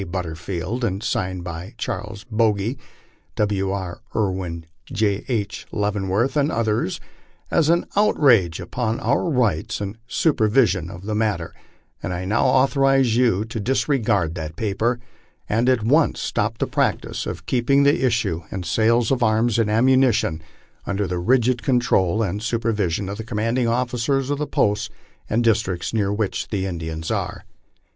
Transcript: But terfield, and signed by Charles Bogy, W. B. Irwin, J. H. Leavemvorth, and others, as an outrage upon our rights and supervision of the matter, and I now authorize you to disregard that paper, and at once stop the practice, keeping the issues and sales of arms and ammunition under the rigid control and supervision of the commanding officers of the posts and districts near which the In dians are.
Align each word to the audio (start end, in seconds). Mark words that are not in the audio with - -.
But 0.09 0.23
terfield, 0.25 0.83
and 0.83 1.03
signed 1.03 1.43
by 1.43 1.75
Charles 1.77 2.23
Bogy, 2.31 2.79
W. 3.35 3.67
B. 3.69 3.93
Irwin, 4.15 4.65
J. 4.91 5.23
H. 5.27 5.67
Leavemvorth, 5.71 6.35
and 6.35 6.51
others, 6.51 6.99
as 7.51 7.69
an 7.69 7.85
outrage 7.95 8.59
upon 8.59 8.99
our 8.99 9.29
rights 9.29 9.79
and 9.79 9.99
supervision 10.07 10.89
of 10.89 11.03
the 11.03 11.13
matter, 11.13 11.53
and 12.01 12.15
I 12.15 12.25
now 12.25 12.45
authorize 12.47 13.15
you 13.15 13.45
to 13.45 13.59
disregard 13.59 14.33
that 14.33 14.55
paper, 14.55 14.99
and 15.47 15.69
at 15.69 15.83
once 15.83 16.19
stop 16.19 16.57
the 16.57 16.65
practice, 16.65 17.27
keeping 17.45 17.83
the 17.83 18.03
issues 18.03 18.41
and 18.49 18.65
sales 18.65 19.11
of 19.11 19.21
arms 19.21 19.59
and 19.59 19.69
ammunition 19.69 20.41
under 20.87 21.05
the 21.05 21.19
rigid 21.19 21.61
control 21.61 22.23
and 22.23 22.41
supervision 22.41 23.07
of 23.07 23.19
the 23.19 23.23
commanding 23.23 23.67
officers 23.67 24.31
of 24.31 24.39
the 24.39 24.47
posts 24.47 24.89
and 25.29 25.43
districts 25.43 25.93
near 25.93 26.11
which 26.11 26.47
the 26.47 26.65
In 26.65 26.79
dians 26.79 27.15
are. 27.15 27.45